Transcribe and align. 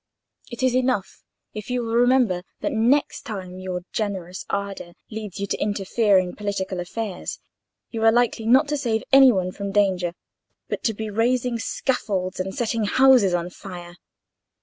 "It 0.49 0.63
is 0.63 0.75
enough 0.75 1.21
if 1.53 1.69
you 1.69 1.83
will 1.83 1.93
remember 1.93 2.37
that 2.61 2.69
the 2.69 2.69
next 2.71 3.21
time 3.21 3.59
your 3.59 3.81
generous 3.93 4.47
ardour 4.49 4.93
leads 5.11 5.39
you 5.39 5.45
to 5.45 5.57
interfere 5.59 6.17
in 6.17 6.35
political 6.35 6.79
affairs, 6.79 7.37
you 7.91 8.01
are 8.03 8.11
likely, 8.11 8.47
not 8.47 8.67
to 8.69 8.77
save 8.77 9.03
any 9.13 9.31
one 9.31 9.51
from 9.51 9.71
danger, 9.71 10.15
but 10.67 10.83
to 10.85 10.95
be 10.95 11.11
raising 11.11 11.59
scaffolds 11.59 12.39
and 12.39 12.55
setting 12.55 12.85
houses 12.85 13.35
on 13.35 13.51
fire. 13.51 13.95